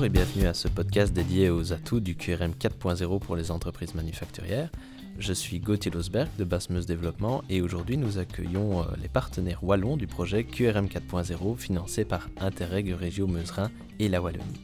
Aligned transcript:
Bonjour 0.00 0.16
et 0.16 0.18
bienvenue 0.24 0.46
à 0.46 0.54
ce 0.54 0.66
podcast 0.66 1.12
dédié 1.12 1.50
aux 1.50 1.74
atouts 1.74 2.00
du 2.00 2.16
QRM 2.16 2.52
4.0 2.52 3.18
pour 3.18 3.36
les 3.36 3.50
entreprises 3.50 3.94
manufacturières. 3.94 4.70
Je 5.18 5.34
suis 5.34 5.60
Gauthier 5.60 5.90
Losberg 5.90 6.30
de 6.38 6.44
Basmeuse 6.44 6.86
Développement 6.86 7.44
et 7.50 7.60
aujourd'hui 7.60 7.98
nous 7.98 8.16
accueillons 8.16 8.80
euh, 8.80 8.84
les 9.02 9.08
partenaires 9.08 9.62
wallons 9.62 9.98
du 9.98 10.06
projet 10.06 10.44
QRM 10.44 10.86
4.0 10.86 11.54
financé 11.58 12.06
par 12.06 12.30
Interreg 12.40 12.94
Régio 12.94 13.26
Meuserin 13.26 13.70
et 13.98 14.08
la 14.08 14.22
Wallonie. 14.22 14.62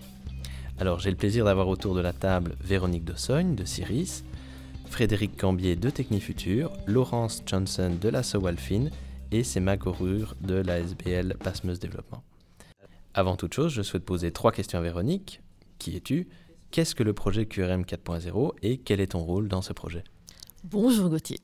Alors 0.78 1.00
j'ai 1.00 1.10
le 1.10 1.16
plaisir 1.16 1.44
d'avoir 1.44 1.68
autour 1.68 1.94
de 1.94 2.00
la 2.00 2.14
table 2.14 2.56
Véronique 2.64 3.04
Dossogne 3.04 3.54
de 3.54 3.66
Ciris, 3.66 4.24
Frédéric 4.88 5.36
Cambier 5.36 5.76
de 5.76 5.90
Technifutur, 5.90 6.72
Laurence 6.86 7.42
Johnson 7.44 7.92
de 8.00 8.08
la 8.08 8.22
Sowalfin 8.22 8.86
et 9.32 9.44
Sema 9.44 9.76
Gorur 9.76 10.34
de 10.40 10.54
la 10.54 10.78
SBL 10.78 11.36
Basmeuse 11.44 11.78
Développement. 11.78 12.24
Avant 13.18 13.34
toute 13.36 13.54
chose, 13.54 13.72
je 13.72 13.80
souhaite 13.80 14.04
poser 14.04 14.30
trois 14.30 14.52
questions 14.52 14.78
à 14.78 14.82
Véronique. 14.82 15.40
Qui 15.78 15.96
es-tu? 15.96 16.28
Qu'est-ce 16.70 16.94
que 16.94 17.02
le 17.02 17.14
projet 17.14 17.46
QRM 17.46 17.84
4.0 17.84 18.52
et 18.60 18.76
quel 18.76 19.00
est 19.00 19.12
ton 19.12 19.20
rôle 19.20 19.48
dans 19.48 19.62
ce 19.62 19.72
projet? 19.72 20.04
Bonjour 20.64 21.08
Gauthier. 21.08 21.40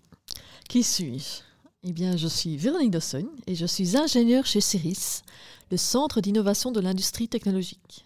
Qui 0.68 0.82
suis-je? 0.82 1.40
Eh 1.84 1.92
bien, 1.92 2.18
je 2.18 2.28
suis 2.28 2.58
Véronique 2.58 2.90
Dossogne 2.90 3.30
et 3.46 3.54
je 3.54 3.64
suis 3.64 3.96
ingénieure 3.96 4.44
chez 4.44 4.60
CIRIS, 4.60 5.22
le 5.70 5.78
Centre 5.78 6.20
d'innovation 6.20 6.72
de 6.72 6.80
l'industrie 6.80 7.28
technologique. 7.28 8.04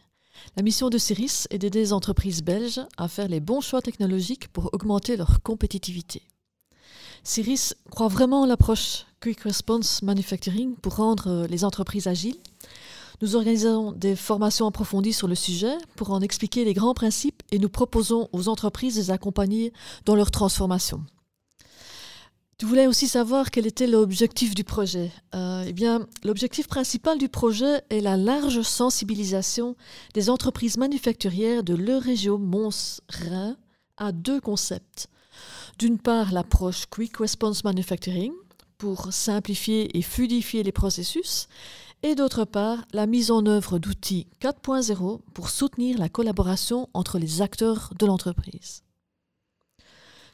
La 0.57 0.63
mission 0.63 0.89
de 0.89 0.97
CIRIS 0.97 1.49
est 1.51 1.59
d'aider 1.59 1.81
les 1.81 1.93
entreprises 1.93 2.45
belges 2.45 2.83
à 2.97 3.09
faire 3.09 3.27
les 3.27 3.41
bons 3.41 3.63
choix 3.63 3.83
technologiques 3.83 4.47
pour 4.47 4.73
augmenter 4.75 5.17
leur 5.17 5.43
compétitivité. 5.43 6.23
CIRIS 7.25 7.75
croit 7.91 8.07
vraiment 8.07 8.43
en 8.43 8.47
l'approche 8.47 9.07
Quick 9.21 9.41
Response 9.41 10.03
Manufacturing 10.03 10.77
pour 10.77 10.95
rendre 10.95 11.49
les 11.51 11.65
entreprises 11.65 12.07
agiles 12.07 12.39
nous 13.23 13.37
organisons 13.37 13.93
des 13.93 14.17
formations 14.17 14.67
approfondies 14.67 15.13
sur 15.13 15.29
le 15.29 15.35
sujet 15.35 15.77
pour 15.97 16.11
en 16.11 16.21
expliquer 16.21 16.65
les 16.65 16.75
grands 16.75 16.95
principes 16.95 17.43
et 17.51 17.59
nous 17.59 17.69
proposons 17.69 18.29
aux 18.33 18.49
entreprises 18.49 18.97
de 18.97 19.01
les 19.01 19.11
accompagner 19.11 19.73
dans 20.05 20.15
leur 20.15 20.31
transformation. 20.31 21.05
Tu 22.59 22.65
voulais 22.65 22.87
aussi 22.87 23.07
savoir 23.07 23.51
quel 23.51 23.67
était 23.67 23.87
l'objectif 23.87 24.55
du 24.55 24.65
projet. 24.65 25.11
Euh, 25.35 25.65
eh 25.67 25.75
bien, 25.75 26.07
l'objectif 26.25 26.67
principal 26.69 27.19
du 27.19 27.29
projet 27.29 27.83
est 27.91 28.01
la 28.01 28.17
large 28.17 28.63
sensibilisation 28.63 29.77
des 30.15 30.31
entreprises 30.31 30.79
manufacturières 30.79 31.63
de 31.63 31.75
l'Eurégio 31.75 32.39
Mons-Rhin 32.39 33.59
à 33.99 34.13
deux 34.13 34.41
concepts. 34.41 35.09
D'une 35.79 35.99
part, 35.99 36.33
l'approche 36.33 36.87
Quick 36.87 37.19
Response 37.19 37.63
Manufacturing 37.63 38.33
pour 38.79 39.13
simplifier 39.13 39.97
et 39.97 40.01
fluidifier 40.01 40.63
les 40.63 40.73
processus, 40.73 41.49
et 42.03 42.15
d'autre 42.15 42.45
part 42.45 42.85
la 42.93 43.07
mise 43.07 43.31
en 43.31 43.47
œuvre 43.47 43.79
d'outils 43.79 44.27
4.0 44.41 45.21
pour 45.35 45.51
soutenir 45.51 45.99
la 45.99 46.09
collaboration 46.09 46.89
entre 46.95 47.19
les 47.19 47.43
acteurs 47.43 47.93
de 47.99 48.07
l'entreprise. 48.07 48.83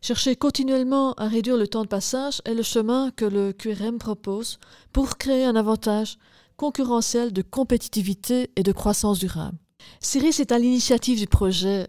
Chercher 0.01 0.35
continuellement 0.35 1.13
à 1.15 1.29
réduire 1.29 1.57
le 1.57 1.69
temps 1.69 1.83
de 1.83 1.89
passage 1.89 2.43
est 2.45 2.55
le 2.55 2.65
chemin 2.65 3.13
que 3.13 3.25
le 3.25 3.53
QRM 3.53 3.99
propose 3.99 4.59
pour 4.93 5.17
créer 5.17 5.45
un 5.45 5.55
avantage 5.55 6.19
concurrentiel 6.57 7.33
de 7.33 7.43
compétitivité 7.43 8.51
et 8.57 8.65
de 8.65 8.73
croissance 8.73 9.21
durable. 9.21 9.59
CIRIS 10.01 10.41
est 10.41 10.53
à 10.53 10.59
l'initiative 10.59 11.19
du 11.19 11.27
projet 11.27 11.87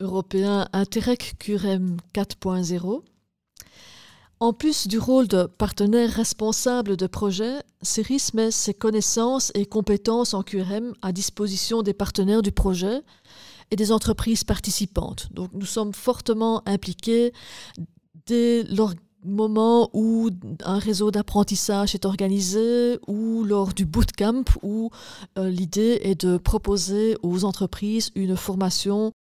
européen 0.00 0.68
Interreg 0.72 1.18
QRM 1.38 1.98
4.0 2.14 3.02
en 4.40 4.52
plus 4.52 4.86
du 4.86 4.98
rôle 4.98 5.26
de 5.26 5.44
partenaire 5.44 6.10
responsable 6.10 6.96
de 6.96 7.06
projet, 7.06 7.54
CERIS 7.82 8.30
met 8.34 8.50
ses 8.50 8.74
connaissances 8.74 9.50
et 9.54 9.66
compétences 9.66 10.34
en 10.34 10.42
QRM 10.42 10.94
à 11.02 11.12
disposition 11.12 11.82
des 11.82 11.94
partenaires 11.94 12.42
du 12.42 12.52
projet 12.52 13.02
et 13.70 13.76
des 13.76 13.90
entreprises 13.90 14.44
participantes. 14.44 15.28
Donc 15.32 15.50
nous 15.54 15.66
sommes 15.66 15.92
fortement 15.92 16.62
impliqués 16.66 17.32
dès 18.26 18.62
le 18.62 18.84
moment 19.24 19.90
où 19.92 20.30
un 20.64 20.78
réseau 20.78 21.10
d'apprentissage 21.10 21.94
est 21.94 22.04
organisé 22.04 22.98
ou 23.08 23.42
lors 23.42 23.74
du 23.74 23.84
bootcamp 23.84 24.44
où 24.62 24.90
euh, 25.36 25.50
l'idée 25.50 26.00
est 26.02 26.24
de 26.24 26.36
proposer 26.36 27.16
aux 27.22 27.44
entreprises 27.44 28.10
une 28.14 28.36
formation 28.36 29.12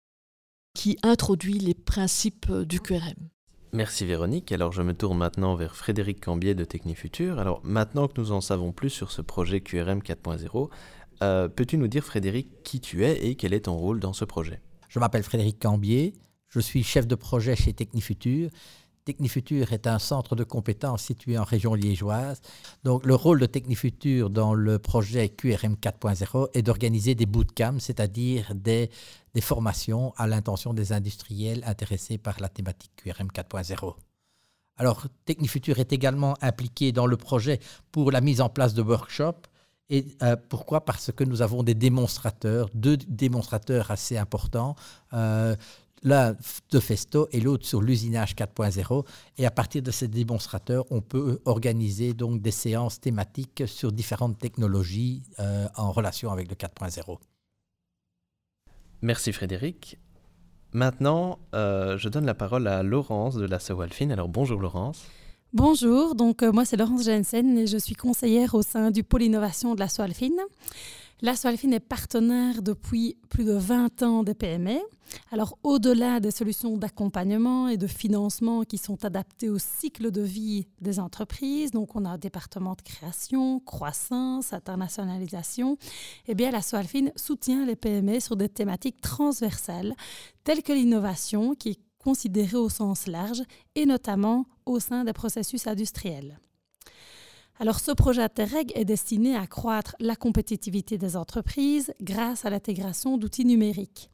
qui 0.74 0.98
introduit 1.02 1.58
les 1.58 1.72
principes 1.72 2.52
du 2.52 2.80
QRM. 2.80 3.30
Merci 3.72 4.06
Véronique. 4.06 4.52
Alors 4.52 4.72
je 4.72 4.82
me 4.82 4.94
tourne 4.94 5.18
maintenant 5.18 5.54
vers 5.54 5.74
Frédéric 5.74 6.24
Cambier 6.24 6.54
de 6.54 6.64
Technifutur. 6.64 7.38
Alors 7.38 7.60
maintenant 7.64 8.08
que 8.08 8.20
nous 8.20 8.32
en 8.32 8.40
savons 8.40 8.72
plus 8.72 8.90
sur 8.90 9.10
ce 9.10 9.22
projet 9.22 9.60
QRM 9.60 9.98
4.0, 9.98 10.70
euh, 11.22 11.48
peux-tu 11.48 11.76
nous 11.76 11.88
dire 11.88 12.04
Frédéric 12.04 12.62
qui 12.62 12.80
tu 12.80 13.04
es 13.04 13.26
et 13.26 13.34
quel 13.34 13.52
est 13.52 13.66
ton 13.66 13.76
rôle 13.76 14.00
dans 14.00 14.12
ce 14.12 14.24
projet? 14.24 14.60
Je 14.88 14.98
m'appelle 14.98 15.22
Frédéric 15.22 15.58
Cambier, 15.60 16.14
je 16.48 16.60
suis 16.60 16.82
chef 16.82 17.06
de 17.06 17.14
projet 17.14 17.56
chez 17.56 17.72
Technifutur 17.72 18.50
Technifutur 19.06 19.72
est 19.72 19.86
un 19.86 20.00
centre 20.00 20.34
de 20.34 20.42
compétences 20.42 21.04
situé 21.04 21.38
en 21.38 21.44
région 21.44 21.74
liégeoise. 21.74 22.40
Donc, 22.82 23.06
le 23.06 23.14
rôle 23.14 23.38
de 23.38 23.46
Technifutur 23.46 24.30
dans 24.30 24.52
le 24.52 24.80
projet 24.80 25.28
QRM 25.28 25.74
4.0 25.74 26.48
est 26.54 26.62
d'organiser 26.62 27.14
des 27.14 27.24
bootcamps, 27.24 27.78
c'est-à-dire 27.78 28.52
des, 28.56 28.90
formations 29.40 30.12
à 30.16 30.26
l'intention 30.26 30.74
des 30.74 30.92
industriels 30.92 31.62
intéressés 31.66 32.18
par 32.18 32.40
la 32.40 32.48
thématique 32.48 32.90
QRM 32.96 33.28
4.0. 33.28 33.94
Alors, 34.76 35.06
Technifutur 35.24 35.78
est 35.78 35.92
également 35.92 36.34
impliqué 36.40 36.90
dans 36.90 37.06
le 37.06 37.16
projet 37.16 37.60
pour 37.92 38.10
la 38.10 38.20
mise 38.20 38.40
en 38.40 38.48
place 38.48 38.74
de 38.74 38.82
workshops. 38.82 39.46
Et 39.88 40.16
euh, 40.24 40.34
pourquoi? 40.48 40.84
Parce 40.84 41.12
que 41.12 41.22
nous 41.22 41.42
avons 41.42 41.62
des 41.62 41.74
démonstrateurs, 41.74 42.68
deux 42.74 42.96
démonstrateurs 42.96 43.92
assez 43.92 44.18
importants. 44.18 44.74
Euh, 45.12 45.54
l'un 46.06 46.36
de 46.70 46.80
Festo 46.80 47.28
et 47.32 47.40
l'autre 47.40 47.66
sur 47.66 47.82
l'usinage 47.82 48.34
4.0. 48.36 49.04
Et 49.38 49.44
à 49.44 49.50
partir 49.50 49.82
de 49.82 49.90
ces 49.90 50.08
démonstrateurs, 50.08 50.84
on 50.90 51.00
peut 51.02 51.40
organiser 51.44 52.14
donc 52.14 52.40
des 52.40 52.52
séances 52.52 53.00
thématiques 53.00 53.64
sur 53.66 53.92
différentes 53.92 54.38
technologies 54.38 55.24
euh, 55.40 55.66
en 55.76 55.90
relation 55.90 56.30
avec 56.30 56.48
le 56.48 56.54
4.0. 56.54 57.18
Merci 59.02 59.32
Frédéric. 59.32 59.98
Maintenant, 60.72 61.40
euh, 61.54 61.98
je 61.98 62.08
donne 62.08 62.24
la 62.24 62.34
parole 62.34 62.68
à 62.68 62.82
Laurence 62.82 63.34
de 63.34 63.44
la 63.44 63.58
Sewalfin. 63.58 64.10
Alors 64.10 64.28
bonjour 64.28 64.60
Laurence. 64.60 65.04
Bonjour, 65.52 66.14
donc 66.14 66.42
euh, 66.42 66.52
moi 66.52 66.64
c'est 66.64 66.76
Laurence 66.76 67.04
Jensen 67.04 67.58
et 67.58 67.66
je 67.66 67.78
suis 67.78 67.94
conseillère 67.94 68.54
au 68.54 68.62
sein 68.62 68.90
du 68.90 69.02
pôle 69.02 69.22
innovation 69.22 69.74
de 69.74 69.80
la 69.80 69.88
Sewalfin. 69.88 70.36
La 71.22 71.34
Soalfine 71.34 71.72
est 71.72 71.80
partenaire 71.80 72.60
depuis 72.60 73.16
plus 73.30 73.44
de 73.44 73.54
20 73.54 74.02
ans 74.02 74.22
des 74.22 74.34
PME. 74.34 74.78
Alors, 75.32 75.58
au-delà 75.62 76.20
des 76.20 76.30
solutions 76.30 76.76
d'accompagnement 76.76 77.68
et 77.68 77.78
de 77.78 77.86
financement 77.86 78.64
qui 78.64 78.76
sont 78.76 79.02
adaptées 79.02 79.48
au 79.48 79.58
cycle 79.58 80.10
de 80.10 80.20
vie 80.20 80.66
des 80.82 81.00
entreprises, 81.00 81.70
donc 81.70 81.96
on 81.96 82.04
a 82.04 82.10
un 82.10 82.18
département 82.18 82.74
de 82.74 82.82
création, 82.82 83.60
croissance, 83.60 84.52
internationalisation, 84.52 85.78
eh 86.28 86.34
bien, 86.34 86.50
la 86.50 86.60
Soalfine 86.60 87.12
soutient 87.16 87.64
les 87.64 87.76
PME 87.76 88.20
sur 88.20 88.36
des 88.36 88.50
thématiques 88.50 89.00
transversales 89.00 89.94
telles 90.44 90.62
que 90.62 90.74
l'innovation 90.74 91.54
qui 91.54 91.70
est 91.70 91.80
considérée 91.98 92.58
au 92.58 92.68
sens 92.68 93.06
large 93.06 93.42
et 93.74 93.86
notamment 93.86 94.44
au 94.66 94.80
sein 94.80 95.04
des 95.04 95.14
processus 95.14 95.66
industriels. 95.66 96.38
Alors 97.58 97.80
ce 97.80 97.90
projet 97.90 98.22
Interreg 98.22 98.70
est 98.74 98.84
destiné 98.84 99.34
à 99.34 99.40
accroître 99.42 99.96
la 99.98 100.14
compétitivité 100.14 100.98
des 100.98 101.16
entreprises 101.16 101.94
grâce 102.02 102.44
à 102.44 102.50
l'intégration 102.50 103.16
d'outils 103.16 103.46
numériques. 103.46 104.10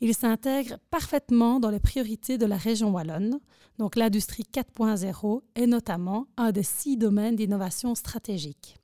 Il 0.00 0.14
s'intègre 0.14 0.78
parfaitement 0.90 1.60
dans 1.60 1.68
les 1.68 1.80
priorités 1.80 2.38
de 2.38 2.46
la 2.46 2.56
région 2.56 2.90
wallonne. 2.90 3.38
Donc 3.78 3.94
l'industrie 3.94 4.46
4.0 4.50 5.42
est 5.54 5.66
notamment 5.66 6.26
un 6.38 6.50
des 6.50 6.62
six 6.62 6.96
domaines 6.96 7.36
d'innovation 7.36 7.94
stratégique. 7.94 8.78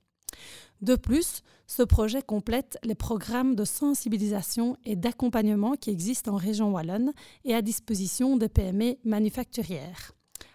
De 0.81 0.95
plus, 0.95 1.41
ce 1.65 1.83
projet 1.83 2.21
complète 2.21 2.77
les 2.83 2.95
programmes 2.95 3.55
de 3.55 3.65
sensibilisation 3.65 4.77
et 4.85 4.95
d'accompagnement 4.95 5.73
qui 5.73 5.89
existent 5.89 6.33
en 6.33 6.37
région 6.37 6.71
wallonne 6.71 7.11
et 7.43 7.55
à 7.55 7.61
disposition 7.61 8.37
des 8.37 8.49
PME 8.49 8.95
manufacturières. 9.03 10.13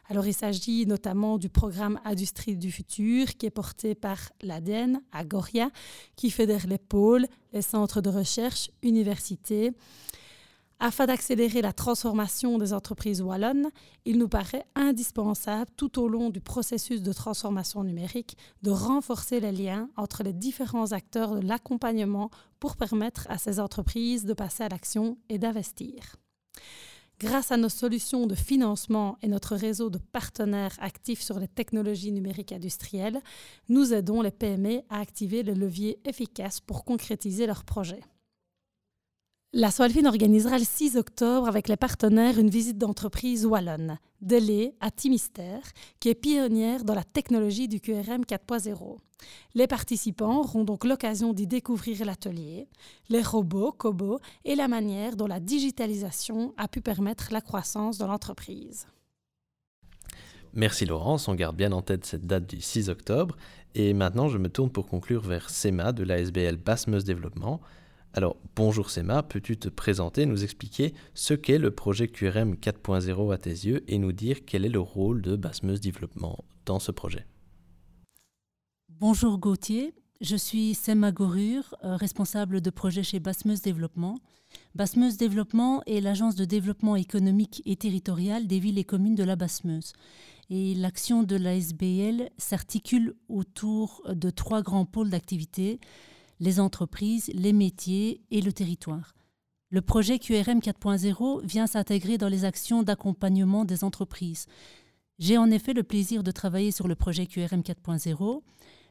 Alors, 0.09 0.27
il 0.27 0.35
s'agit 0.35 0.87
notamment 0.87 1.39
du 1.39 1.49
programme 1.49 1.99
Industrie 2.05 2.57
du 2.57 2.71
futur 2.71 3.37
qui 3.37 3.47
est 3.47 3.51
porté 3.51 3.95
par 3.95 4.19
l'ADN 4.43 5.01
à 5.13 5.25
Goria, 5.25 5.71
qui 6.15 6.31
fédère 6.31 6.67
les 6.67 6.79
pôles, 6.79 7.27
les 7.53 7.63
centres 7.63 8.03
de 8.03 8.11
recherche, 8.11 8.71
universités. 8.83 9.73
Afin 10.81 11.07
d'accélérer 11.07 11.63
la 11.63 11.73
transformation 11.73 12.59
des 12.59 12.75
entreprises 12.75 13.23
wallonnes, 13.23 13.71
il 14.05 14.19
nous 14.19 14.29
paraît 14.29 14.67
indispensable 14.75 15.71
tout 15.77 15.99
au 15.99 16.09
long 16.09 16.29
du 16.29 16.41
processus 16.41 17.01
de 17.01 17.13
transformation 17.13 17.85
numérique 17.85 18.37
de 18.63 18.71
renforcer 18.71 19.41
les 19.41 19.53
liens 19.53 19.89
entre 19.97 20.23
les 20.23 20.35
différents 20.35 20.93
acteurs 20.93 21.37
de 21.37 21.47
l'accompagnement 21.47 22.29
pour 22.61 22.77
permettre 22.77 23.27
à 23.31 23.39
ces 23.39 23.61
entreprises 23.61 24.27
de 24.27 24.35
passer 24.35 24.65
à 24.65 24.69
l'action 24.69 25.17
et 25.31 25.39
d'investir. 25.39 26.17
Grâce 27.25 27.53
à 27.53 27.57
nos 27.57 27.71
solutions 27.71 28.27
de 28.27 28.35
financement 28.35 29.17
et 29.23 29.29
notre 29.29 29.57
réseau 29.57 29.89
de 29.89 29.97
partenaires 29.97 30.77
actifs 30.79 31.23
sur 31.23 31.39
les 31.39 31.49
technologies 31.49 32.13
numériques 32.13 32.53
industrielles, 32.53 33.19
nous 33.71 33.95
aidons 33.95 34.21
les 34.21 34.31
PME 34.31 34.83
à 34.91 35.01
activer 35.01 35.43
le 35.43 35.55
levier 35.55 35.99
efficace 36.05 36.61
pour 36.61 36.85
concrétiser 36.85 37.47
leurs 37.47 37.65
projets. 37.65 38.03
La 39.57 39.71
Soalfine 39.71 40.09
organisera 40.09 40.59
le 40.59 40.65
6 40.65 40.97
octobre 40.97 41.47
avec 41.47 41.69
les 41.69 41.77
partenaires 41.77 42.41
une 42.41 42.51
visite 42.51 42.77
d'entreprise 42.77 43.47
wallonne, 43.47 44.01
Delay 44.21 44.75
à 44.81 44.91
Timistère, 44.91 45.63
qui 46.01 46.09
est 46.09 46.17
pionnière 46.17 46.83
dans 46.83 46.97
la 46.97 47.05
technologie 47.05 47.69
du 47.69 47.81
QRM 47.81 48.23
4.0. 48.23 48.97
Les 49.55 49.69
participants 49.69 50.41
auront 50.41 50.65
donc 50.65 50.85
l'occasion 50.85 51.33
d'y 51.33 51.47
découvrir 51.47 52.05
l'atelier, 52.05 52.67
les 53.09 53.23
robots, 53.23 53.71
cobots 53.71 54.19
et 54.45 54.57
la 54.57 54.67
manière 54.67 55.15
dont 55.15 55.29
la 55.29 55.39
digitalisation 55.39 56.53
a 56.57 56.67
pu 56.67 56.81
permettre 56.81 57.29
la 57.31 57.41
croissance 57.41 57.97
de 57.97 58.07
l'entreprise. 58.07 58.89
Merci 60.53 60.85
Laurence, 60.85 61.29
on 61.29 61.37
garde 61.37 61.55
bien 61.55 61.71
en 61.71 61.83
tête 61.83 62.05
cette 62.07 62.27
date 62.27 62.49
du 62.49 62.61
6 62.61 62.89
octobre. 62.89 63.37
Et 63.77 63.95
maintenant, 63.95 64.27
je 64.27 64.39
me 64.39 64.49
tourne 64.49 64.71
pour 64.71 64.89
conclure 64.89 65.23
vers 65.23 65.49
SEMA 65.49 65.93
de 65.93 66.03
l'ASBL 66.03 66.57
Basmeuse 66.57 67.05
Développement. 67.05 67.61
Alors, 68.17 68.37
bonjour 68.55 68.91
Sema, 68.91 69.25
peux-tu 69.25 69.57
te 69.57 69.69
présenter, 69.69 70.25
nous 70.25 70.45
expliquer 70.45 70.95
ce 71.15 71.35
qu'est 71.35 71.59
le 71.59 71.73
projet 71.73 72.07
QRM 72.07 72.55
4.0 72.55 73.35
à 73.35 73.39
tes 73.39 73.51
yeux 73.51 73.83
et 73.89 73.99
nous 73.99 74.13
dire 74.13 74.45
quel 74.47 74.65
est 74.65 74.69
le 74.69 74.79
rôle 74.79 75.21
de 75.21 75.35
Basmeuse 75.35 75.81
Développement 75.81 76.45
dans 76.65 76.79
ce 76.79 76.93
projet? 76.93 77.27
Bonjour 78.89 79.37
Gauthier, 79.39 79.95
je 80.21 80.37
suis 80.37 80.75
Sema 80.75 81.11
Gorur, 81.11 81.75
euh, 81.83 81.97
responsable 81.97 82.61
de 82.61 82.71
projet 82.71 83.03
chez 83.03 83.19
Basmeuse 83.19 83.63
Développement. 83.63 84.21
Basmeuse 84.77 85.17
Développement 85.17 85.83
est 85.87 86.01
l'agence 86.01 86.37
de 86.37 86.45
développement 86.45 86.95
économique 86.95 87.63
et 87.67 87.75
territorial 87.75 88.47
des 88.47 88.61
villes 88.61 88.79
et 88.79 88.85
communes 88.85 89.17
de 89.17 89.25
la 89.25 89.35
Basmeuse. 89.35 89.93
Et 90.51 90.77
l'action 90.77 91.25
de 91.25 91.35
la 91.35 91.57
SBL 91.57 92.31
s'articule 92.39 93.17
autour 93.29 94.03
de 94.09 94.31
trois 94.31 94.63
grands 94.63 94.87
pôles 94.87 95.11
d'activité 95.11 95.81
les 96.41 96.61
entreprises, 96.61 97.31
les 97.35 97.53
métiers 97.53 98.21
et 98.31 98.41
le 98.41 98.53
territoire. 98.53 99.15
Le 99.71 99.81
projet 99.81 100.19
QRM 100.19 100.61
4.0 100.61 101.45
vient 101.45 101.67
s'intégrer 101.67 102.19
dans 102.19 102.29
les 102.29 102.45
actions 102.45 102.83
d'accompagnement 102.83 103.65
des 103.65 103.83
entreprises. 103.83 104.47
J'ai 105.19 105.39
en 105.39 105.51
effet 105.51 105.73
le 105.73 105.83
plaisir 105.83 106.23
de 106.23 106.31
travailler 106.31 106.71
sur 106.71 106.89
le 106.89 106.95
projet 106.95 107.27
QRM 107.27 107.61
4.0. 107.61 108.43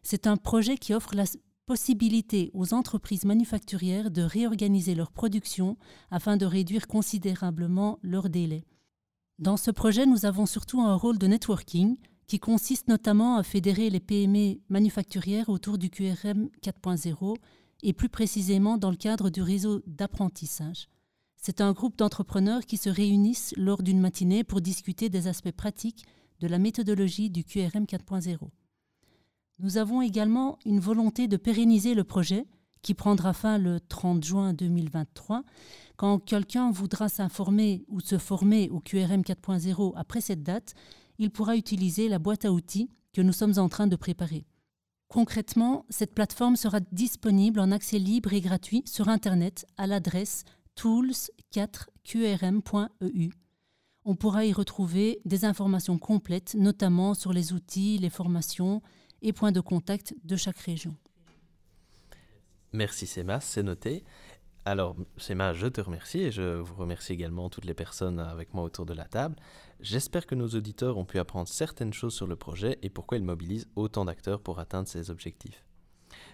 C'est 0.01 0.27
un 0.27 0.37
projet 0.37 0.77
qui 0.77 0.93
offre 0.93 1.15
la 1.15 1.25
possibilité 1.65 2.51
aux 2.53 2.73
entreprises 2.73 3.25
manufacturières 3.25 4.11
de 4.11 4.21
réorganiser 4.21 4.95
leur 4.95 5.11
production 5.11 5.77
afin 6.11 6.37
de 6.37 6.45
réduire 6.45 6.87
considérablement 6.87 7.99
leurs 8.01 8.29
délais. 8.29 8.65
Dans 9.39 9.57
ce 9.57 9.71
projet, 9.71 10.05
nous 10.05 10.25
avons 10.25 10.45
surtout 10.45 10.81
un 10.81 10.95
rôle 10.95 11.17
de 11.17 11.27
networking 11.27 11.97
qui 12.27 12.39
consiste 12.39 12.87
notamment 12.87 13.37
à 13.37 13.43
fédérer 13.43 13.89
les 13.89 13.99
PME 13.99 14.59
manufacturières 14.69 15.49
autour 15.49 15.77
du 15.77 15.89
QRM 15.89 16.49
4.0 16.61 17.35
et 17.83 17.93
plus 17.93 18.09
précisément 18.09 18.77
dans 18.77 18.91
le 18.91 18.95
cadre 18.95 19.29
du 19.29 19.41
réseau 19.41 19.81
d'apprentissage. 19.85 20.87
C'est 21.35 21.59
un 21.59 21.73
groupe 21.73 21.97
d'entrepreneurs 21.97 22.65
qui 22.65 22.77
se 22.77 22.89
réunissent 22.89 23.53
lors 23.57 23.83
d'une 23.83 23.99
matinée 23.99 24.45
pour 24.45 24.61
discuter 24.61 25.09
des 25.09 25.27
aspects 25.27 25.51
pratiques 25.51 26.05
de 26.39 26.47
la 26.47 26.57
méthodologie 26.57 27.29
du 27.29 27.43
QRM 27.43 27.83
4.0. 27.83 28.37
Nous 29.59 29.77
avons 29.77 30.01
également 30.01 30.57
une 30.65 30.79
volonté 30.79 31.27
de 31.27 31.37
pérenniser 31.37 31.93
le 31.93 32.03
projet 32.03 32.45
qui 32.81 32.93
prendra 32.93 33.33
fin 33.33 33.57
le 33.57 33.79
30 33.79 34.23
juin 34.23 34.53
2023. 34.53 35.43
Quand 35.95 36.19
quelqu'un 36.19 36.71
voudra 36.71 37.09
s'informer 37.09 37.85
ou 37.87 37.99
se 37.99 38.17
former 38.17 38.69
au 38.69 38.79
QRM 38.79 39.21
4.0 39.21 39.93
après 39.95 40.21
cette 40.21 40.43
date, 40.43 40.73
il 41.19 41.31
pourra 41.31 41.55
utiliser 41.55 42.09
la 42.09 42.19
boîte 42.19 42.43
à 42.45 42.51
outils 42.51 42.89
que 43.13 43.21
nous 43.21 43.33
sommes 43.33 43.57
en 43.57 43.69
train 43.69 43.87
de 43.87 43.95
préparer. 43.95 44.45
Concrètement, 45.07 45.85
cette 45.89 46.13
plateforme 46.15 46.55
sera 46.55 46.79
disponible 46.91 47.59
en 47.59 47.71
accès 47.71 47.99
libre 47.99 48.33
et 48.33 48.41
gratuit 48.41 48.81
sur 48.85 49.09
Internet 49.09 49.67
à 49.77 49.85
l'adresse 49.85 50.43
tools4qrm.eu. 50.75 53.29
On 54.05 54.15
pourra 54.15 54.45
y 54.45 54.51
retrouver 54.51 55.21
des 55.23 55.45
informations 55.45 55.99
complètes, 55.99 56.55
notamment 56.55 57.13
sur 57.13 57.31
les 57.31 57.53
outils, 57.53 57.99
les 57.99 58.09
formations 58.09 58.81
et 59.21 59.33
points 59.33 59.51
de 59.51 59.61
contact 59.61 60.15
de 60.23 60.35
chaque 60.35 60.57
région. 60.57 60.95
Merci 62.73 63.05
c'est 63.05 63.63
noté. 63.63 64.03
Alors, 64.65 64.95
Séma, 65.17 65.51
je 65.53 65.67
te 65.67 65.81
remercie 65.81 66.21
et 66.21 66.31
je 66.31 66.59
vous 66.59 66.75
remercie 66.75 67.11
également 67.11 67.49
toutes 67.49 67.65
les 67.65 67.73
personnes 67.73 68.19
avec 68.19 68.53
moi 68.53 68.63
autour 68.63 68.85
de 68.85 68.93
la 68.93 69.03
table. 69.03 69.35
J'espère 69.81 70.25
que 70.25 70.35
nos 70.35 70.47
auditeurs 70.47 70.97
ont 70.97 71.03
pu 71.03 71.19
apprendre 71.19 71.49
certaines 71.49 71.91
choses 71.91 72.13
sur 72.13 72.27
le 72.27 72.37
projet 72.37 72.79
et 72.81 72.89
pourquoi 72.89 73.17
il 73.17 73.25
mobilise 73.25 73.67
autant 73.75 74.05
d'acteurs 74.05 74.39
pour 74.39 74.59
atteindre 74.59 74.87
ses 74.87 75.09
objectifs. 75.09 75.65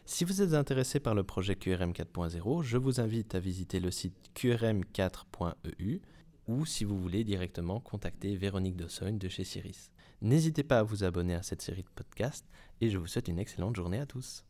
Si 0.06 0.26
vous 0.26 0.44
êtes 0.44 0.54
intéressé 0.54 1.00
par 1.00 1.16
le 1.16 1.24
projet 1.24 1.56
QRM 1.56 1.92
4.0, 1.92 2.62
je 2.62 2.78
vous 2.78 3.00
invite 3.00 3.34
à 3.34 3.40
visiter 3.40 3.80
le 3.80 3.90
site 3.90 4.30
qrm4.eu 4.36 6.02
ou 6.48 6.66
si 6.66 6.84
vous 6.84 7.00
voulez 7.00 7.24
directement 7.24 7.80
contacter 7.80 8.36
Véronique 8.36 8.76
Dossogne 8.76 9.18
de 9.18 9.30
chez 9.30 9.44
Ciris. 9.44 9.90
N'hésitez 10.22 10.64
pas 10.64 10.80
à 10.80 10.84
vous 10.84 11.04
abonner 11.04 11.34
à 11.34 11.44
cette 11.44 11.62
série 11.64 11.84
de 11.84 11.90
podcasts 11.96 12.46
et 12.82 12.90
je 12.90 12.98
vous 13.00 13.08
souhaite 13.08 13.28
une 13.28 13.40
excellente 13.40 13.76
journée 13.76 14.00
à 14.00 14.06
tous. 14.06 14.46